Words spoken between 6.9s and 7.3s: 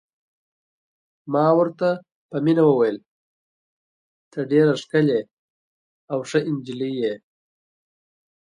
یې.